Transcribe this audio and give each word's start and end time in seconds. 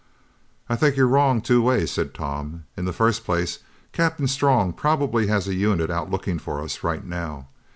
"I 0.67 0.75
think 0.75 0.95
you're 0.97 1.05
wrong 1.05 1.41
two 1.41 1.61
ways," 1.61 1.91
said 1.91 2.15
Tom. 2.15 2.63
"In 2.75 2.85
the 2.85 2.91
first 2.91 3.23
place, 3.23 3.59
Captain 3.91 4.27
Strong 4.27 4.73
probably 4.73 5.27
has 5.27 5.47
a 5.47 5.53
unit 5.53 5.91
out 5.91 6.09
looking 6.09 6.39
for 6.39 6.59
us 6.59 6.81
right 6.81 7.05
now. 7.05 7.49